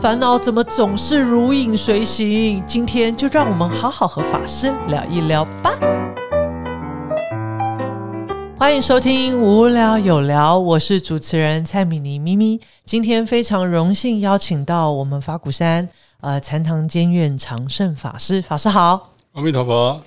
[0.00, 2.64] 烦恼怎么总是如影随形？
[2.66, 5.78] 今天就让我们好好和法师聊一聊吧。
[8.58, 12.58] 欢迎收听《无聊有聊》，我是主持人蔡米妮咪咪。
[12.86, 15.86] 今天非常荣幸邀请到我们法鼓山
[16.22, 20.00] 呃禅堂监院常胜法师，法师好，阿弥陀佛。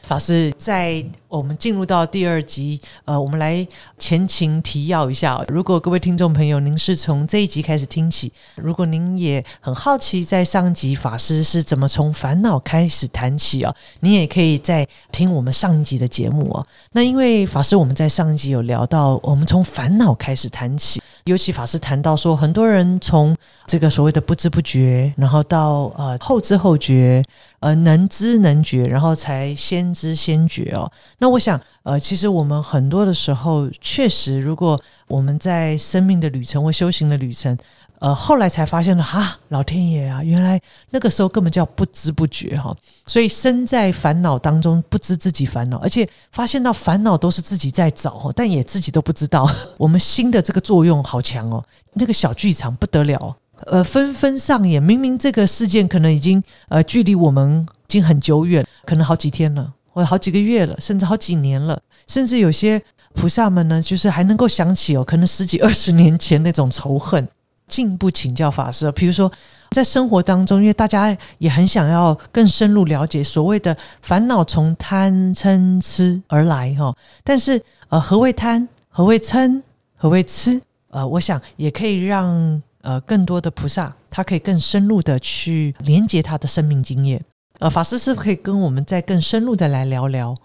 [0.00, 1.04] 法师，在
[1.36, 3.66] 我们进入到第二集，呃，我们来
[3.98, 5.42] 前情提要一下。
[5.48, 16.64] 如果各位听众朋友，您是从这一集开始听起，如果您也很好奇，在上集法师是怎么从烦恼开始谈起啊，你也可以在听我们上一集的节目哦。
[16.92, 27.24] 那因为法师我们在上一集有聊到，我们从烦恼开始谈起，尤其法师谈到说，很多人从这个所谓的不知不觉，然后到呃后知后觉。
[27.60, 30.92] 呃，能知能觉，然后才先知先觉哦。
[31.24, 34.78] 那我想，呃，其实我们很多的时候，确实，如果
[35.08, 37.56] 我们在生命的旅程或修行的旅程，
[37.98, 42.76] 呃，后来才发现了，哈，老天爷啊，原来那个时候根本叫不知不觉哈。
[43.06, 49.50] 所以身在烦恼当中，不知自己烦恼，而且发现到烦恼都是自己在找，但也自己都不知道。
[49.78, 53.34] 我们心的这个作用好强哦，那个小剧场不得了。
[53.64, 54.82] 呃，纷纷上演。
[54.82, 61.80] 明明这个事件可能已经呃距离我们已经很久远，可能好几天了，或好几个月了，甚至好几年了。
[62.08, 62.82] 甚至有些
[63.14, 67.26] 菩萨们呢，就是还能够想起哦，可能十几二十年前那种仇恨，
[67.68, 68.90] 进一步请教法师。
[68.92, 69.30] 比如说，
[69.70, 76.94] 在生活当中，因为大家也很想要更深入了解所谓的烦恼从贪嗔痴而来哈。
[77.22, 78.68] 但是呃，何谓贪？
[78.88, 79.62] 何谓嗔？
[79.96, 80.60] 何谓痴？
[80.90, 82.60] 呃，我想也可以让。
[82.84, 87.18] 呃，更多的菩萨，他可以更深入的去连接他的生命经验。
[87.64, 90.36] 呃，法师是不是可以跟我们再更深入的来聊聊？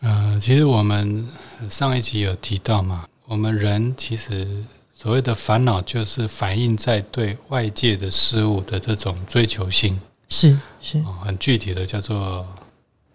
[0.00, 1.24] 呃，其实我们
[1.70, 9.96] 上一集有提到嘛，我们人其实所谓的烦恼，就是反映在对外界的事物的这种追求性。
[10.28, 12.44] 是是，很具体的叫做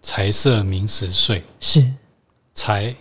[0.00, 1.44] 财色名食睡。
[1.60, 1.86] 是
[2.54, 2.96] 财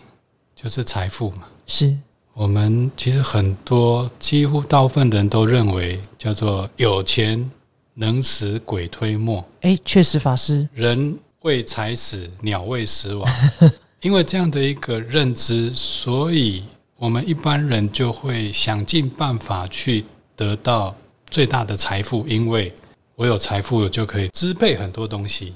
[0.54, 1.44] 就是财富嘛。
[1.68, 1.96] 是。
[2.34, 7.50] 我们其实很多，几乎大部分人都认为叫做有钱
[8.00, 9.44] 能使鬼推磨。
[9.62, 13.30] 哎，确实法师，人为财死，鸟为食亡。
[14.02, 16.64] 因为这样的一个认知，所以
[16.96, 20.06] 我们一般人就会想尽办法去
[20.36, 20.96] 得到
[21.30, 22.74] 最大的财富，因为
[23.16, 25.54] 我有财富，我就可以支配很多东西。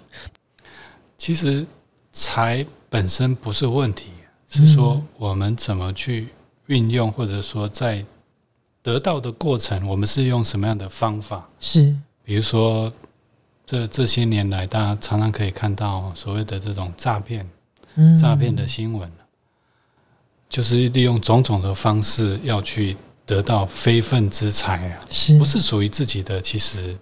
[1.18, 1.66] 其实
[2.12, 4.08] 财本身不是问题，
[4.50, 6.28] 是说我们怎么去。
[6.68, 8.04] 运用或者说在
[8.82, 11.46] 得到的过程，我们是用什么样的方法？
[11.60, 11.94] 是，
[12.24, 12.92] 比如说
[13.66, 17.50] 这这些年来，大家常常可以看到所谓的这种诈骗、
[18.20, 19.10] 诈骗的新闻，
[20.50, 22.96] 就是利用种种的方式要去
[23.26, 26.42] 得到非分之财啊，是不是属于自己的？
[26.42, 26.98] 其实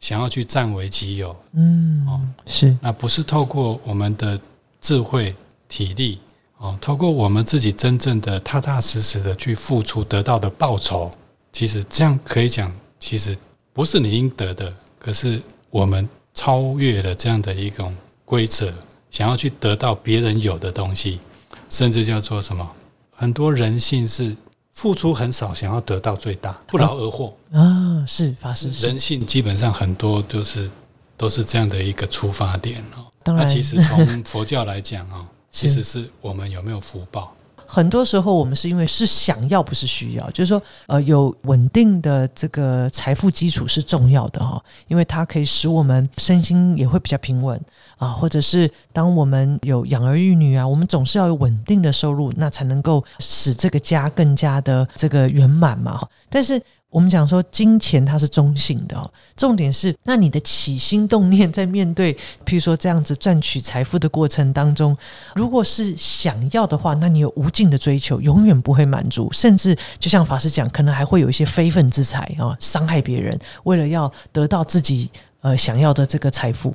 [0.00, 4.40] 想要去占为己有，嗯，哦，是，那不是透过我们的
[4.80, 5.34] 智慧、
[5.68, 6.20] 体力。
[6.58, 11.10] 哦，透过我们自己真正的踏踏实实的去付出得到的报酬，
[11.52, 13.36] 其实这样可以讲，其实
[13.72, 15.40] 不是你应得的，可是
[15.70, 17.94] 我们超越了这样的一种
[18.24, 18.72] 规则，
[19.10, 21.20] 想要去得到别人有的东西，
[21.68, 22.70] 甚至叫做什么？
[23.14, 24.36] 很多人性是
[24.72, 28.04] 付出很少，想要得到最大，不劳而获啊！
[28.06, 30.70] 是发生人性基本上很多都是
[31.16, 33.06] 都是这样的一个出发点哦。
[33.22, 35.26] 当然，其实从佛教来讲哦。
[35.52, 37.36] 其实是我们有没有福报？
[37.74, 40.30] 很多时候我们是因为是想要，不是需要。
[40.32, 47.58] 就是说，呃，有稳定的这个财富基础是重要的哈，因为它可以使我们身心也会比较平稳
[47.96, 56.06] 啊，或者是当我们有养儿育女啊，我们总是要有稳定的收入，那才能够使这个家更加的这个圆满嘛。
[56.28, 56.60] 但是。
[56.92, 62.12] 我们讲说，金钱它是中性的哦，重点是，那你的起心动念在面对，
[62.44, 64.94] 譬如说这样子赚取财富的过程当中，
[65.34, 75.10] 如果是想要的话，那你有无尽的追求，永远不会满足，甚至就像法师讲，可能还会有一些非分之财啊，伤害别人，为了要得到自己
[75.40, 76.74] 呃想要的这个财富。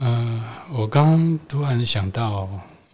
[0.00, 0.44] 嗯，
[0.74, 2.46] 我刚刚突然想到，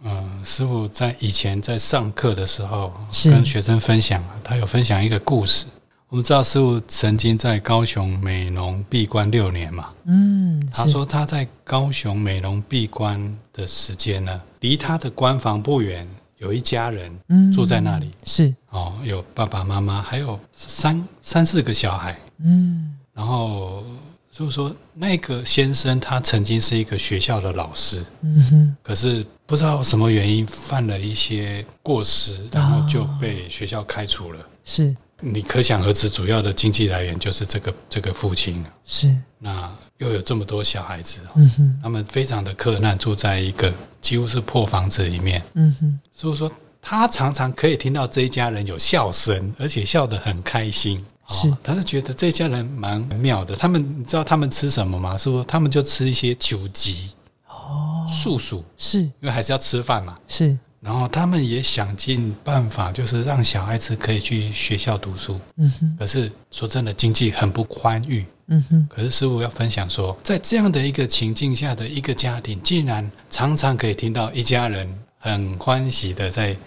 [0.05, 2.93] 嗯，师傅在以前在上课的时候，
[3.25, 5.65] 跟学生分享，他有分享一个故事。
[6.11, 16.05] 我们知道师傅曾经在高雄美容闭关六年嘛，嗯，他说他在高雄美容闭关的时间呢，离他的关房不远，
[16.39, 17.09] 有一家人
[17.53, 18.53] 住在那里，是。
[18.71, 23.81] 哦，有爸爸妈妈，还有三三四个小孩，嗯，然后
[24.29, 34.93] 就是说那个先生他曾经是一个学校的老师，嗯哼，可是不知道什么原因犯了一些过失，然后就被学校开除了，是。
[35.21, 38.63] 你可想而知，主要的经济来源就是这个这个父亲。
[38.83, 43.71] 是，那又有这么多小孩子，嗯哼，他们非常的困难，住在一个
[44.01, 45.41] 几乎是破房子里面。
[45.53, 46.51] 嗯哼，所以说，
[46.81, 51.03] 他常常可以听到这一家人有笑声，而且笑得很开心。
[51.29, 53.55] 是哦，他是觉得这家人蛮妙的。
[53.55, 55.17] 他们你知道他们吃什么吗？
[55.17, 57.11] 是说他们就吃一些酒鸡、
[57.47, 60.17] 哦，素薯，是因为还是要吃饭嘛。
[60.27, 65.39] 是，然后他们也想尽办法，就是让小孩子可以去学校读书。
[65.57, 68.25] 嗯哼，可是说真的，经济很不宽裕。
[68.47, 76.57] 嗯哼，可是师傅要分享说，在这样的一个情境下的一个家庭，竟然常常可以听到一家人很欢喜的在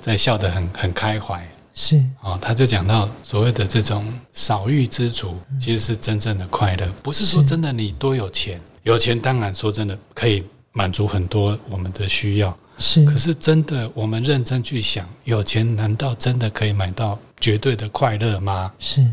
[0.00, 1.46] 在笑得很很开怀。
[1.74, 4.02] 是，哦，他就讲到所谓的这种
[4.32, 10.42] 少欲知足，其实是真正的快乐，不是说真的你多有钱，有钱当然说真的可以
[10.72, 18.72] 满足很多我们的需要，是，可是真的我们认真去想，有钱难道真的可以买到绝对的快乐吗？
[18.78, 19.06] 是。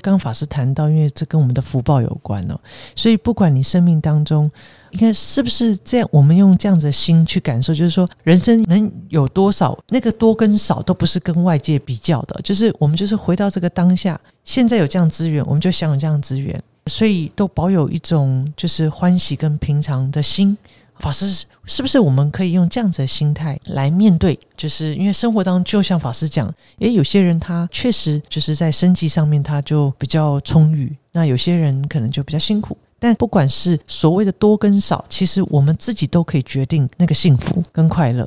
[0.00, 2.58] 刚刚法师谈到，因为这跟我们的福报有关哦，
[2.94, 4.48] 所以不管你生命当中，
[4.92, 20.56] 应该是不是这样，我们用这样子的心去感受，就是说，人生能有多少，那个多跟少都不是跟外界比较的，就是我们就是回到这个当下，现在有这样资源，我们就享有这样资源，所以都保有一种就是欢喜跟平常的心。
[20.98, 24.38] 法师是不是我们可以用这样子的心态来面对？
[24.56, 32.76] 就是因为生活当中，就像法师讲，诶，有些人他确实就是在生计上面他就比较充裕，那有些人可能就比较辛苦。
[32.98, 38.26] 但不管是所谓的多跟少，其实我们自己都可以决定那个幸福跟快乐。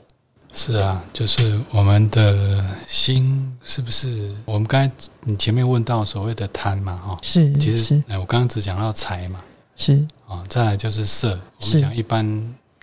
[0.54, 4.34] 是啊，就是我们的心是不是？
[4.46, 9.40] 我们刚才你前面问到所谓的贪嘛，哈，是，其实是哎我刚刚只讲到财嘛，
[9.75, 11.40] 是啊，再来就是色。
[11.60, 12.25] 我们讲一般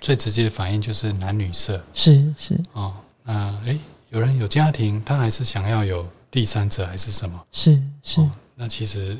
[0.05, 2.93] 最直接的反应就是男女色是是哦。
[3.23, 3.79] 那诶，
[4.09, 7.43] 有人有家庭，他还是想要有第三者还是什么？
[7.51, 9.17] 是是哦，那其实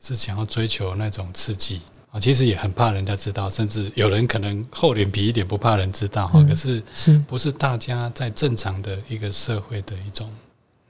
[0.00, 1.80] 是想要追求那种刺激
[2.10, 6.40] 啊，其实也很怕人家知道，甚至有人可能厚脸皮一点，不怕人知道哈。
[6.40, 10.28] 嗯可是是不是大家在正常的一个社会的一种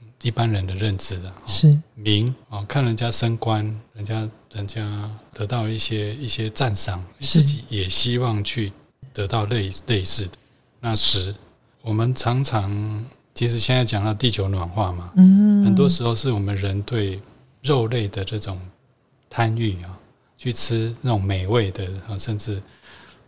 [0.01, 1.35] 嗯一般人的认知啊？
[1.37, 3.63] 哦是名哦，看人家升官，
[3.93, 8.73] 人家人家得到一些一些赞赏，自己也希望去
[9.13, 10.31] 得到类类似的。
[10.79, 11.33] 那十，
[11.81, 17.19] 我们常常其实现在讲到地球暖化嘛，嗯，很多时候是我们人对
[17.61, 18.59] 肉类的这种
[19.29, 19.97] 贪欲啊，
[20.37, 22.61] 去吃那种美味的啊，甚至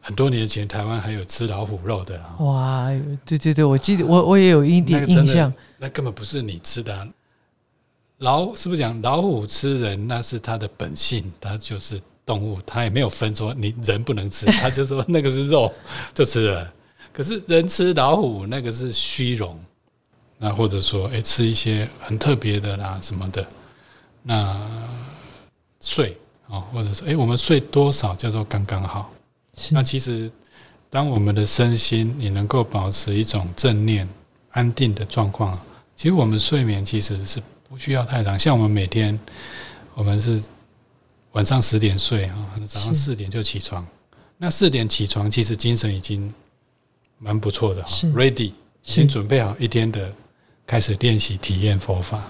[0.02, 2.88] 很多年前台湾还有吃老虎肉的啊，哇，
[3.26, 7.08] 对对对，我记得我我也有一点印象，那根本不是你吃的啊、
[8.18, 15.72] 老是不是讲老虎吃人，那是它的本性，它就是动物，它也没有分说你人不能吃， 它就说那个是肉
[16.14, 16.74] 就吃了。
[17.12, 19.60] 可是人吃老虎那个是虚荣，
[20.38, 23.46] 那或者说哎吃一些很特别的啦什么的，
[24.22, 24.60] 那
[25.82, 26.18] 睡
[26.48, 29.12] 啊、哦，或者说哎我们睡多少叫做刚刚好。
[29.70, 30.32] 那其实，
[30.90, 34.10] 当我们的身心你能够保持一种正念、
[34.50, 35.56] 安定的状况，
[35.96, 37.40] 其实我们睡眠其实是
[37.70, 38.38] 不需要太长。
[38.40, 39.20] 像我们每天，
[39.94, 40.42] 我们是
[41.34, 43.86] 晚上十点睡啊，早上是四点就起床。
[44.38, 46.32] 那四点起床，其实精神已经
[47.18, 48.54] 蛮不错的哈，ready 已
[48.84, 50.14] 是经准备好一天的
[50.68, 52.26] 开始练习体验佛法。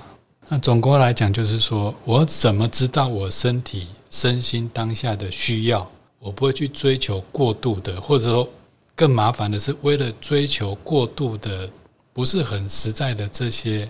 [0.48, 5.90] 那总归来讲，就是说我怎么知道我身体、身心当下的需要？
[6.19, 8.50] 我不会去追求过度的，或者说
[8.95, 11.69] 更麻烦的是，为了追求过度的，
[12.14, 13.90] 不是很实在的这些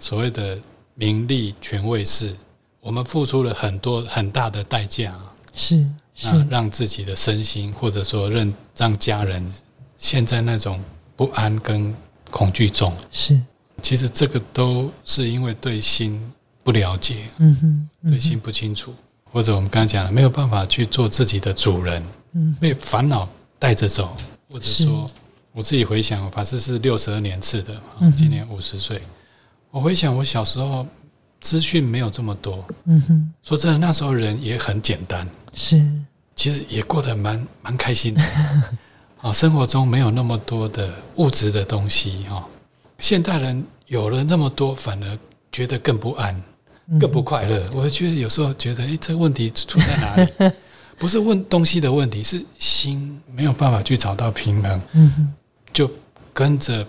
[0.00, 0.58] 所谓的
[0.94, 2.34] 名利权位势，
[2.80, 5.86] 我们付出了很多很大的代价啊，是
[6.22, 9.52] 那是让自己的身心，或者说让让家人
[9.98, 10.82] 陷在那种
[11.14, 11.94] 不安跟
[12.30, 12.92] 恐惧中。
[13.10, 13.40] 是，
[13.82, 16.32] 其实这个都是因为对心
[16.62, 18.10] 不了解，嗯哼，嗯哼。
[18.10, 18.94] 对心不清楚，
[19.24, 24.16] 或者我们刚刚讲了，没有办法去做自己的主人，嗯被烦恼带着走，
[24.48, 25.10] 或者是说
[25.52, 29.02] 我自己回想，我法师是六十二年次的，嗯今年五十岁，
[29.70, 30.86] 我回想我小时候
[31.40, 35.82] 资讯没有这么多，嗯哼，说真的，那时候人也很简单，是
[36.36, 38.22] 其实也过得蛮蛮开心的，
[39.20, 42.46] 啊， 生活中没有那么多的物质的东西哈，
[42.98, 45.18] 现代人有了那么多，反而
[45.50, 46.40] 觉得更不安。
[46.98, 47.70] 更不快乐。
[47.72, 50.26] 我觉得有时候觉得，哎，这个问题出在哪里？
[50.98, 55.32] 不是问东西的问题，是心没有办法去找到平衡，嗯哼，
[55.72, 55.88] 就
[56.32, 56.84] 跟着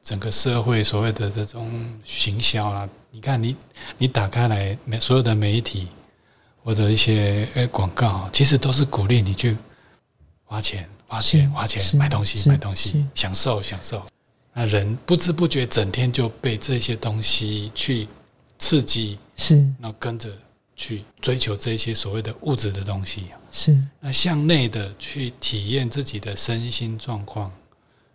[0.00, 1.68] 整个社会所谓的这种
[2.04, 2.88] 行销啦。
[3.16, 3.56] 你看你，
[3.96, 5.88] 你打开来，每所有的媒体
[6.62, 9.56] 或者一些呃广告，其实都是鼓励你去
[10.44, 14.06] 花钱、花钱、花钱，买东西、买东西，享受、享受。
[14.52, 18.06] 那人不知不觉整天就被这些东西去
[18.58, 20.30] 刺激，是然后跟着
[20.74, 23.30] 去追求这些所谓的物质的东西。
[23.50, 27.50] 是，那向内的去体验自己的身心状况，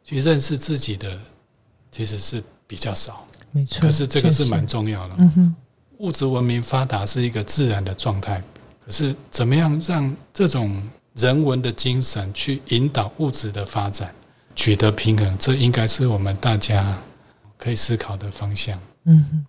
[0.03, 1.19] 去认识自己的，
[1.91, 3.25] 其实是比较少。
[3.51, 3.81] 没错。
[3.81, 5.15] 可是这个是蛮重要的。
[5.19, 5.55] 嗯哼，
[5.99, 8.41] 物质文明发达是一个自然的状态，
[8.85, 10.81] 可是怎么样让这种
[11.15, 14.13] 人文的精神去引导物质的发展，
[14.55, 16.97] 取得平衡，这应该是我们大家
[17.57, 18.77] 可以思考的方向。
[19.05, 19.45] 嗯哼。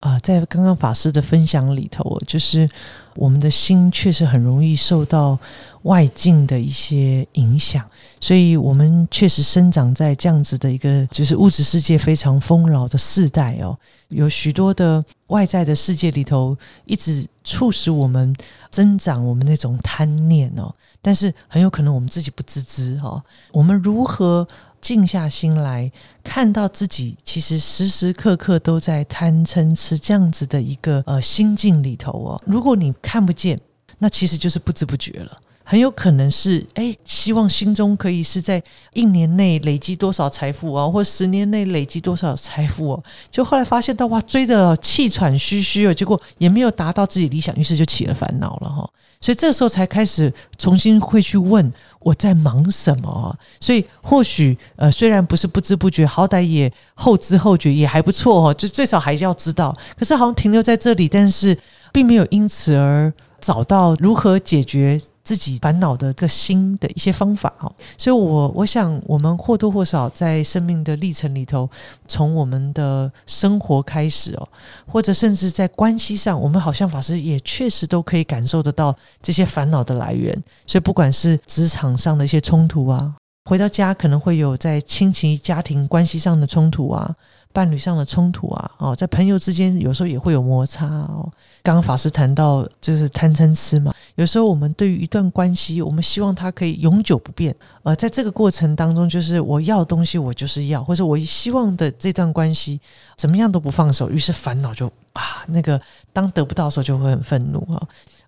[0.00, 2.68] 啊，在刚刚法师的分享里头，就是
[3.14, 5.38] 我们的心确实很容易受到
[5.82, 7.84] 外境的一些影响，
[8.20, 13.76] 所以我们确实生长在这样子的一个就是物质世界非常丰饶的世代哦，
[14.08, 18.34] 有许多的外在的世界里头，一直促使我们
[18.70, 23.22] 增长我们那种贪念哦，但是很有可能我们自己不自知哦，
[23.52, 24.46] 我们如何？
[24.82, 25.88] 静下心来
[26.24, 32.42] 看到自己，其实时时刻刻都在贪嗔痴这样子的一个呃心境里头哦。
[32.44, 33.56] 如果你看不见，
[33.98, 35.38] 那其实就是不知不觉了。
[35.64, 43.02] 很有可能是哎，希望心中可以是在一年内累积多少财富啊，或十年内累积多少财富哦。
[43.30, 48.88] 就后来发现到哇，追的气喘吁吁哦，结果也没有达到自己理想，于是就起了烦恼了哈。
[49.20, 51.72] 所以这时候才开始重新会去问。
[52.04, 53.38] 我在忙什么？
[53.60, 58.52] 所以或许呃，虽然不是不知不觉，好歹也后知后觉，也还不错哦。
[58.52, 59.72] 就最少还是要知道。
[59.96, 61.56] 可是好像停留在这里，但是
[61.92, 63.12] 并没有因此而
[63.42, 64.98] 找到如何解决。
[65.24, 71.70] 自己烦恼的个心的一些方法哦，所以我我想，我们或多或少在生命的历程里头，
[72.08, 74.48] 从我们的生活开始哦，
[74.84, 80.34] 或者甚至在关系上，我们好像法师也确实都可以感受得到这些烦恼的来源。
[80.66, 83.14] 所以，不管是职场上的一些冲突啊，
[83.48, 87.14] 回到家可能会有在亲戚家庭关系上的冲突啊。
[87.52, 91.30] 伴侣上的冲突啊，哦，在朋友之间有时候也会有摩擦哦。
[91.62, 102.80] 刚刚法师谈到就是贪嗔痴嘛，有时候我们对于一段关系，我们希望它可以永久不变，而在这个过程当中，就是我要东西我就是要，或者我希望的这段关系
[103.16, 105.80] 怎么样都不放手，于是烦恼就啊，那个
[106.12, 107.80] 当得不到的时候就会很愤怒啊。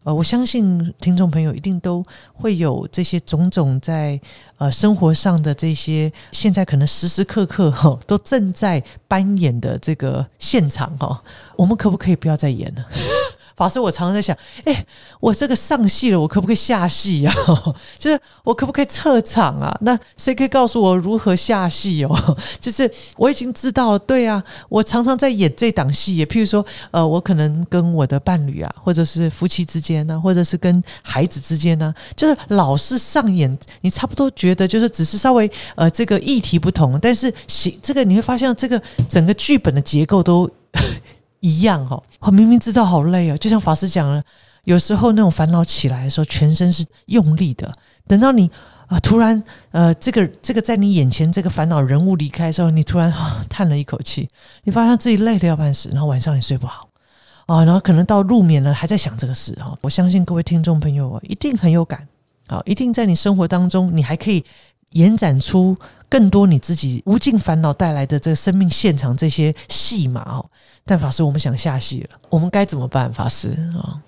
[0.05, 4.21] 呃，我相信听众朋友一定都会有这些种种在
[4.59, 11.23] 呃生活上的这些，现在可能时时刻刻哈都正在扮演的这个现场哈，
[11.57, 12.87] 我们可不可以不要再演了？
[13.57, 14.85] 法师，我常常在想，哎，
[15.21, 17.33] 我这个上戏了，我可不可以下戏呀？
[17.99, 19.77] 就是我可不可以撤场啊？
[19.83, 22.37] 那谁可以告诉我如何下戏哦？
[22.59, 40.51] 就是我已经知道，对啊，我常常在演这档戏，也譬如说，呃，我可能跟我的伴侣啊，或者是夫妻之间呢，或者是跟孩子之间呢，就是老是上演，你差不多觉得就是只是稍微呃这个议题不同，但是行这个你会发现这个整个剧本的结构都。
[41.45, 44.25] 一样哈，我明明知道好累哦，就像法师讲了，
[44.65, 47.71] 有时候那种烦恼起来的时候，全身是用力的。
[48.09, 48.51] 等到你
[48.87, 53.13] 啊，突然呃，这个这个在你眼前这个烦恼人物离开的时候，你突然
[53.51, 54.27] 叹了一口气，
[54.63, 56.89] 你发现自己累得要半死，然后晚上也睡不好
[57.45, 59.77] 啊，然后可能到入眠了还在想这个事哈。
[59.83, 62.09] 我相信各位听众朋友啊一定很有感
[62.47, 64.43] 啊，一定在你生活当中，你还可以
[64.93, 65.77] 延展出。
[66.15, 70.49] 更多你自己无尽烦恼带来的这个生命现场这些戏码哦，
[70.85, 73.13] 但法师，我们想下戏了，我们该怎么办？
[73.13, 74.01] 法师啊，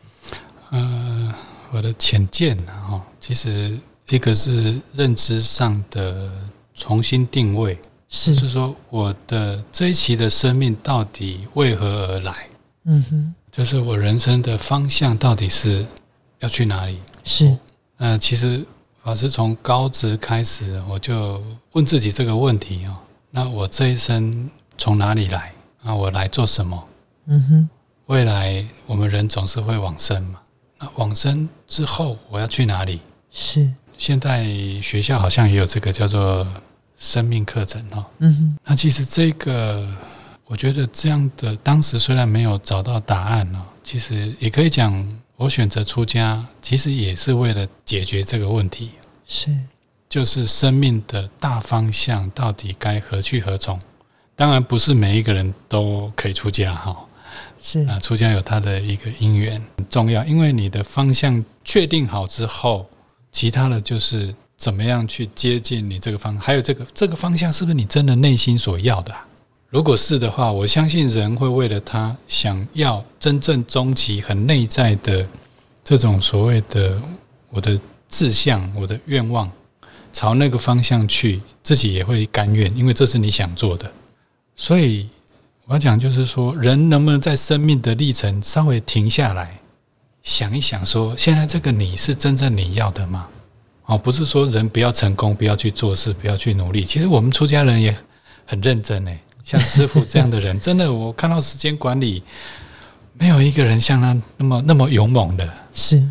[0.71, 1.35] 呃，
[1.73, 3.77] 我的浅见哈，其实
[4.09, 6.31] 一个是认知上的
[6.77, 7.77] 重新定位，
[8.09, 12.49] 是，是说我的这一期的生命到底为何而来？
[12.85, 15.85] 嗯哼，就是我人生的方向到底是
[16.39, 17.01] 要去哪里？
[17.25, 17.59] 是，
[17.97, 18.65] 呃，其实。
[19.07, 21.41] 法师从高职开始，我就
[21.75, 22.97] 问自己这个问题哦。
[23.31, 25.53] 那我这一生从哪里来？
[25.81, 26.89] 那我来做什么？
[27.27, 27.69] 嗯哼。
[28.07, 30.41] 未来我们人总是会往生嘛？
[30.81, 33.01] 那往生之后我要去哪里？
[33.31, 33.71] 是。
[33.97, 34.45] 现在
[34.83, 36.45] 学校好像也有这个叫做
[36.97, 38.05] 生命课程哦。
[38.19, 38.59] 嗯哼。
[38.65, 39.89] 那其实这个，
[40.47, 44.93] 我觉得这样的，当时虽然没有找到答案哦，其实也可以讲。
[45.37, 48.93] 我选择出家，其实也是为了解决这个问题。
[49.26, 49.55] 是，
[50.09, 53.78] 就是生命的大方向到底该何去何从？
[54.35, 56.97] 当然不是每一个人都可以出家哈。
[57.61, 62.88] 是啊，出家有他的一个因缘很重要，因为你的方向确定好之后，
[63.31, 69.14] 其他的就是怎么样去接近你这个方，还有这个这个方向是不是你真的内心所要的？
[69.76, 75.28] 如果是的话，我相信人会为了他想要真正终极、很内在的
[75.85, 76.99] 这种所谓的
[77.50, 77.78] 我的
[78.09, 79.52] 志向、我的愿望，
[80.14, 83.92] 朝那个方向去，自己也会甘愿，因为这是你想做的。
[84.56, 85.11] 所以，
[85.66, 89.61] 我要讲就是说，人能不能在生命的历程稍微停下来，
[90.23, 93.28] 想一想，说现在这个你是真正你要的吗？
[93.85, 96.83] 哦，不是说人不要成功，不要去做事，不要去努力。
[96.83, 97.95] 其实我们出家人也
[98.47, 102.23] 很认真诶，像师傅这样的人， 真的，我看到时间管理，
[103.15, 105.49] 没有一个人像他那么那么勇猛的。
[105.73, 106.03] 是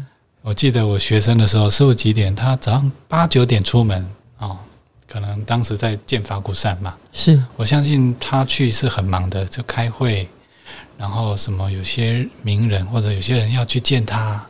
[0.42, 2.34] 我记得我学生的时候，师傅几点？
[2.34, 4.58] 他早上八九点出门哦。
[5.08, 10.27] 可能当时在建法鼓山嘛，是我相信他去是很忙的，就开会，
[10.98, 14.44] 然后什么有些名人或者有些人要去见他，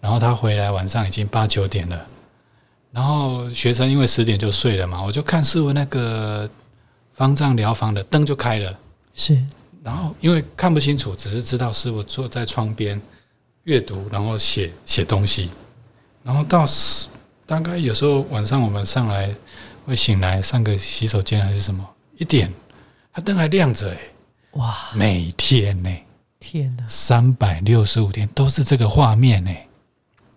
[0.00, 2.06] 然后他回来晚上已经八九点了，
[2.92, 6.48] 然后学生因为十点就睡了嘛，我就看师傅那个
[7.14, 8.78] 方丈疗房的灯就开了，
[9.14, 9.42] 是，
[9.82, 13.00] 然后因为看不清楚，只是知道师傅坐在窗边
[13.62, 15.50] 阅读，然后写写东西，
[16.22, 16.66] 然后到
[17.46, 19.34] 大概有时候晚上我们上来。
[19.86, 21.86] 会醒来上个洗手间还是什么？
[22.16, 22.50] 一点，
[23.12, 23.98] 他灯还亮着哎！
[24.52, 25.90] 哇，每天呢？
[26.40, 29.50] 天哪，三百六十五天都是这个画面呢。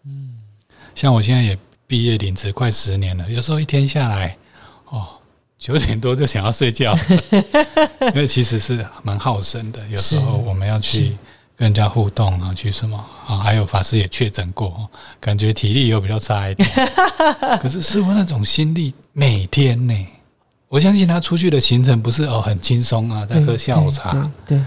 [0.03, 0.37] 嗯，
[0.93, 1.57] 像我现在也
[1.87, 4.37] 毕业领职快十年了，有时候一天下来，
[4.89, 5.16] 哦，
[5.57, 6.97] 九点多就想要睡觉，
[8.13, 9.85] 因为其实是蛮耗神的。
[9.87, 11.17] 有时候我们要去。
[11.59, 12.95] 跟人家互动啊，去什么
[13.25, 13.37] 啊？
[13.39, 14.87] 还有法师也确诊过，
[15.19, 16.69] 感觉体力又比较差一点。
[17.59, 20.07] 可是师傅那种心力，每天呢，
[20.67, 24.61] 我相信他出去的行程不是哦很轻松啊，在喝下午茶，对，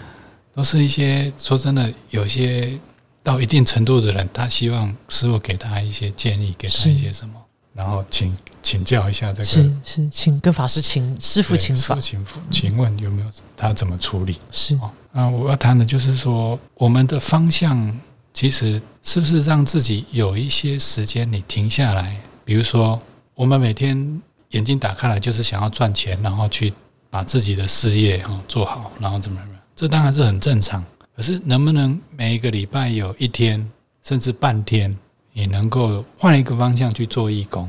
[0.52, 2.76] 都是一些说真的，有些
[3.23, 7.35] 到一定程度的人，他希望师傅给他一些建议，给他一些什么。
[7.72, 14.38] 然后请请教一下这个是是，请跟法师请师傅请法，请请问有没有他怎么处理？
[14.50, 14.78] 是
[15.12, 18.00] 啊，我要谈的就是说，我们的方向
[18.34, 22.16] 其实是不是让自己有一些时间你停下来？
[22.44, 23.00] 比如说，
[23.34, 26.72] 我们每天眼睛打开来就是想要赚钱，然后去
[27.08, 30.84] 把自己的事业哈做好，然后怎么怎么，这当然是很正常。
[31.16, 33.68] 可是能不能每一个礼拜有一天
[34.02, 34.96] 甚至半天？
[35.40, 37.67] 你能够换一个方向去做义工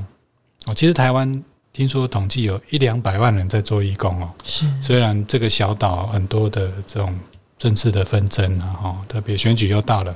[0.66, 0.74] 哦。
[0.74, 1.42] 其实台湾
[1.72, 4.30] 听说统计有一两百万人在做义工哦。
[4.44, 7.16] 是，虽然这个小岛很多的这种
[7.58, 10.14] 政治的纷争啊，哈，特别选举又到了，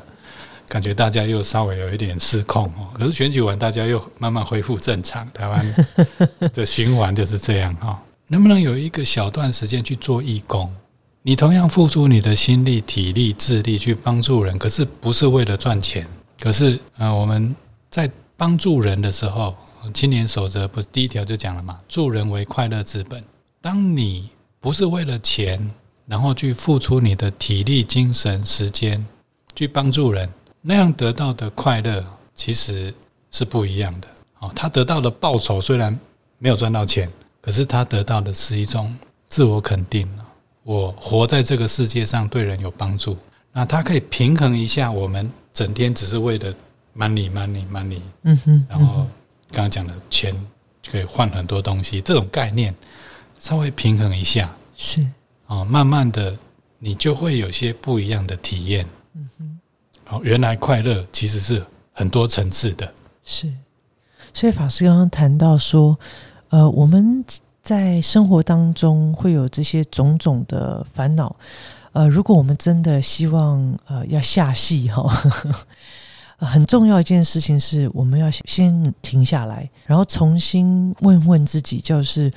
[0.67, 2.89] 感觉大家又稍微有一点失控哦。
[2.93, 5.25] 可是选举完，大家又慢慢恢复正常。
[5.32, 5.75] 台湾
[6.53, 7.97] 的循环就是这样哈。
[8.27, 10.69] 能不能有一个小段时间去做义工？
[11.21, 16.06] 你同样付出你的心力、体力、智力去帮助人，可是不是为了赚钱。
[16.45, 17.55] 可是，呃，我们
[17.89, 19.55] 在帮助人的时候，
[19.95, 21.81] 青年守则不是第一条就讲了嘛？
[21.88, 23.19] 助人为快乐之本。
[23.60, 24.29] 当你
[24.60, 25.67] 不是为了钱，
[26.05, 29.03] 然后去付出你的体力、精神、时间
[29.55, 30.31] 去帮助人，
[30.62, 32.05] 那样得到的快乐
[32.36, 32.93] 其实
[33.31, 34.08] 是不一样的。
[34.38, 35.99] 哦，他得到的报酬虽然
[36.38, 37.10] 没有赚到钱，
[37.41, 40.08] 可是他得到的是一种自我肯定。
[40.62, 43.17] 我活在这个世界上，对人有帮助，
[43.51, 45.27] 那他可以平衡一下我们。
[45.55, 46.53] 整天只是为了
[46.95, 49.07] money money money，嗯哼，然后
[49.51, 50.35] 刚刚讲的钱
[50.91, 52.75] 可以换很多东西，这种概念
[53.39, 55.03] 稍微平衡一下，是。
[55.47, 56.37] 哦，慢慢的
[56.77, 59.59] 你就会有些不一样的体验，嗯哼，
[60.09, 63.53] 哦，原来快乐其实是很多层次的，是，
[64.33, 65.97] 所以法师刚刚谈到说，
[66.49, 67.23] 呃，我们
[67.65, 71.36] 在生活当中会有这些种种的烦恼。
[71.93, 75.04] 呃，如果我们真的希望呃要下戏哈，
[76.38, 82.32] 很重要一件事情是，我们要先停下来，然后重新问问自己，就是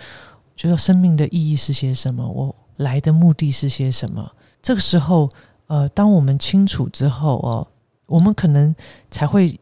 [0.57, 4.33] 觉得生命的意义是些什么，我来的目的是些什么。
[4.62, 5.29] 这个时候，
[5.67, 7.69] 呃，当我们清楚之后哦，
[8.07, 8.75] 我们可能
[9.11, 9.61] 才会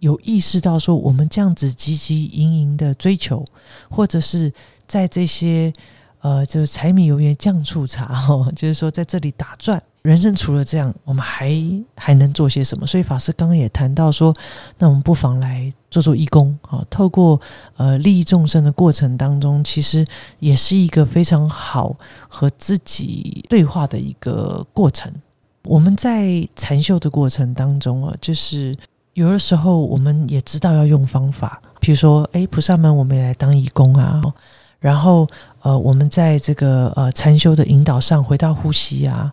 [0.00, 3.42] 有意识到说，我们这样子汲汲营营的追求，
[3.88, 4.52] 或者是
[4.90, 5.72] 在这些。
[6.22, 11.50] 呃，就是柴米油盐酱醋茶哈， 就是说在这里打转，人生除了这样，我们还
[11.96, 12.86] 还能做些什么？
[12.86, 14.34] 所以法师刚刚也谈到说，
[14.76, 17.40] 那我们不妨来做做义工啊，透过
[17.78, 20.04] 呃利益众生的过程当中，其实
[20.40, 21.96] 也是一个非常好
[22.28, 25.10] 和自己对话的一个过程。
[25.62, 28.76] 我们在禅修的过程当中啊，就是
[29.14, 34.20] 有的时候我们也知道要用方法，比如说，哎，菩萨们，我们也来当义工啊。
[34.80, 35.28] 然后，
[35.60, 39.30] 呃，我们在这个呃禅修的引导上，回到呼吸啊，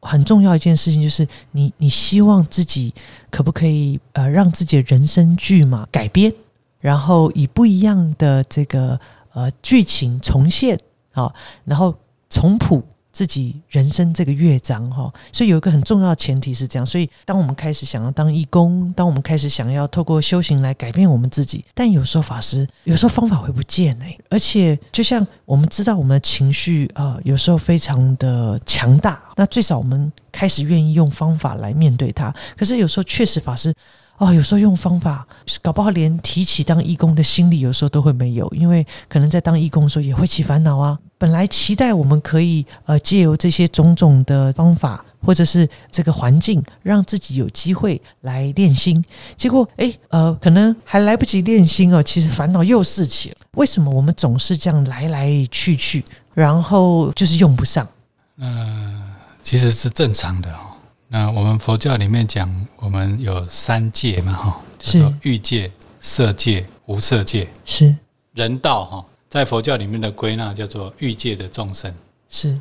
[0.00, 2.92] 很重要一件事情就是，你你希望自己
[3.30, 6.32] 可不可以呃让自己的人生剧嘛改编，
[6.80, 8.98] 然后以不一样的这个
[9.32, 10.76] 呃剧情重现
[11.12, 11.32] 啊，
[11.64, 11.94] 然后
[12.28, 16.86] 重谱自己人生这个乐章哈，所以有一个很重要的前提是这样。
[16.86, 32.34] 所以，当我们开始想要当义工，当我们开始想要透过修行来改变我们自己，但有时候法师有时候方法会不见哎，而且就像我们知道我们的情绪啊，有时候非常的强大，那最少我们开始愿意用方法来面对它。
[32.56, 33.74] 可是有时候确实法师。
[34.20, 35.26] 哦，有时候用方法，
[35.62, 40.98] 搞不好连提起当义工的心理，有时候都会没有，因为可能在当义工的时候也会起烦恼啊。
[41.16, 49.02] 本来期待我们可以呃借由这些种种的方法，或者是这个环境，让自己有机会来练心，
[49.38, 53.36] 结果哎呃，可能还来不及练心哦，其实烦恼又四起了。
[53.52, 56.04] 为什么我们总是这样来来去去，
[56.34, 57.88] 然后就是用不上？
[58.36, 59.02] 嗯，
[59.42, 60.69] 其实是正常的哦。
[61.12, 65.68] 那我们佛教里面讲，我们有三界嘛，哈，叫做欲界、
[65.98, 67.48] 色界、无色界。
[67.64, 67.92] 是
[68.32, 71.92] 人道哈，在佛教里面的归纳叫做欲界的众生。
[72.28, 72.56] 是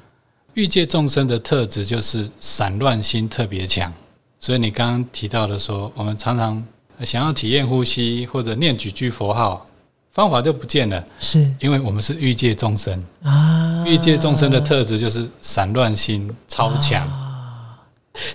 [0.56, 3.94] 欲界众生的特质就是散乱心特别强，
[4.40, 6.66] 所以你刚刚提到的说，我们常常
[7.04, 9.64] 想要体验呼吸或者念几句佛号，
[10.12, 13.86] 方法就不见了，是因为我们是欲界众生啊。
[13.86, 17.08] 欲界众生的特质就是散乱心超强。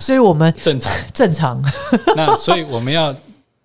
[0.01, 1.63] 所以我们正常正常，
[2.17, 3.15] 那所以我们要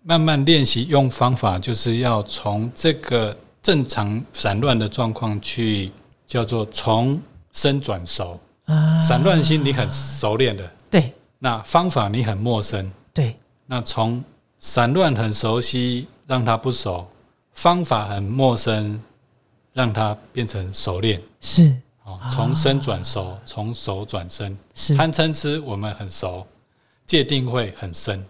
[0.04, 5.92] 慢慢练习用方法，就是要从这个正常散乱的状况去
[6.26, 9.02] 叫做从生转熟啊。
[9.02, 11.14] 散乱心你很熟练的，对。
[11.40, 13.36] 那方法你很陌生，对。
[13.66, 14.24] 那从
[14.60, 17.06] 散乱很熟悉，让它不熟；
[17.54, 19.02] 方法很陌生，
[19.74, 21.22] 让它变成熟练。
[21.40, 21.74] 是。
[22.32, 24.58] 从生转熟，从熟转生，
[24.96, 26.46] 贪嗔痴我们很熟，
[27.06, 28.24] 界定会很深。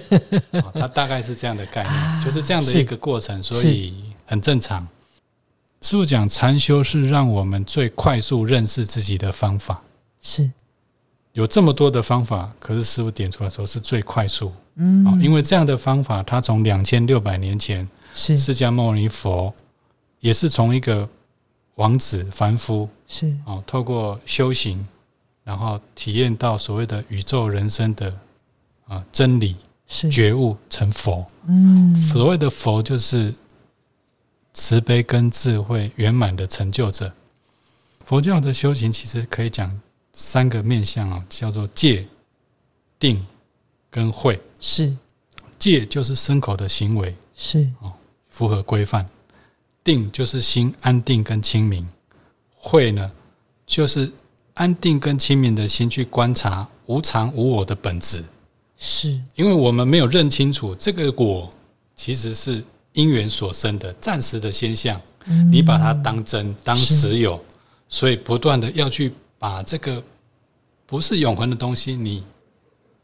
[0.74, 4.80] 它大概是这样的概念，就是这样的一个过程，所以很正常。
[5.80, 9.82] 师傅讲禅修是让我们最快速认识自己的方法，
[10.20, 10.50] 是
[11.32, 14.52] 有这么多的方法，可是师傅点出来说是最快速。
[14.76, 19.54] 嗯，因为这样的方法，它从两千六百年前，是释迦牟尼佛
[20.20, 21.08] 也是从一个。
[21.78, 24.84] 王子凡夫是哦，透过修行，
[25.44, 28.12] 然后体验到所谓的宇宙人生的
[28.88, 31.24] 啊真理，是觉悟成佛。
[31.46, 33.32] 嗯，所谓的佛就是
[34.52, 37.12] 慈悲跟智慧圆满的成就者。
[38.04, 39.80] 佛教的修行其实可以讲
[40.12, 42.08] 三个面向啊，叫做戒、
[42.98, 43.24] 定
[43.88, 44.40] 跟慧。
[44.60, 44.96] 是
[45.60, 47.92] 戒就是牲口的行为，是哦，
[48.28, 49.06] 符合规范。
[49.84, 51.86] 定就是心安定跟清明，
[52.54, 53.10] 慧呢
[53.66, 54.12] 就是
[54.54, 58.24] 安定跟清明的心去观察无常无我的本质。
[58.76, 61.50] 是因为我们没有认清楚这个果
[61.96, 62.62] 其实是
[62.92, 65.00] 因缘所生的暂时的现象，
[65.50, 67.42] 你把它当真当实有，
[67.88, 70.02] 所以不断的要去把这个
[70.86, 72.24] 不是永恒的东西，你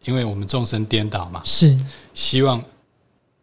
[0.05, 1.77] 因为我们众生颠倒嘛，是
[2.13, 2.63] 希望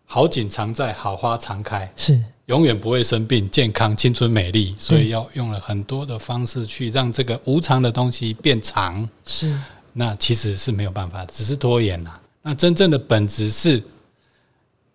[0.06, 2.22] 好景常在，好花常开，是。
[2.52, 9.08] 永远不会生病、健康、青春、美丽，所以要用了很多的方式去让这个无常的东西变长。
[9.26, 9.58] 是，
[9.94, 12.20] 那其实是没有办法，只是拖延啦。
[12.42, 13.82] 那真正的本质是，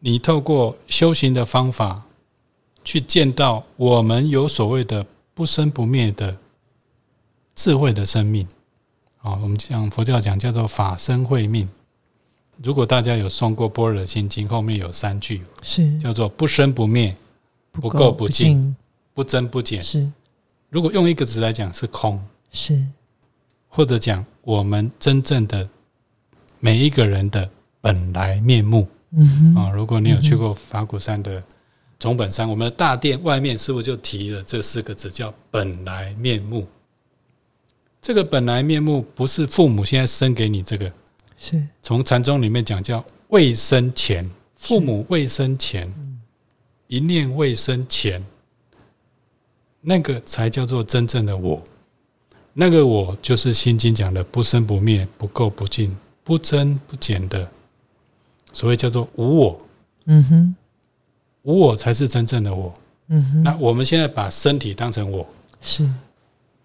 [0.00, 2.02] 你透过修行的方法，
[2.84, 6.36] 去见到我们有所谓的不生不灭的
[7.54, 8.46] 智慧的生命。
[9.22, 11.66] 哦，我们讲佛教讲叫做法身慧命。
[12.62, 17.16] 如果大家有诵过《般若心经》，后面有三句是叫做不生不灭。
[17.80, 18.74] 不垢不净，
[19.14, 19.82] 不增不减。
[19.82, 20.10] 是，
[20.70, 22.20] 如果用一个词来讲，是空。
[22.50, 22.82] 是，
[23.68, 25.68] 或者讲我们真正的
[26.58, 27.48] 每一个人的
[27.80, 28.88] 本来面目。
[29.54, 31.42] 啊，如果你有去过法鼓山的
[31.98, 36.66] 总本山，我们的大殿外面是不是就提了这四个字，叫本来面目？
[38.02, 40.92] 这个本来面目不是父母现在生给你这个，
[41.38, 45.92] 是从禅宗里面讲叫未生前，父母未生前。
[46.88, 48.22] 一念未生前，
[49.80, 51.62] 那个才叫做真正的我。
[52.52, 55.94] 那个我就是《心经》讲的不生不灭、不垢不净、
[56.24, 57.50] 不增不减的，
[58.52, 59.58] 所谓叫做无我。
[60.06, 60.56] 嗯哼，
[61.42, 62.72] 无我才是真正的我。
[63.08, 65.26] 嗯哼，那我们现在把身体当成我，
[65.60, 65.86] 是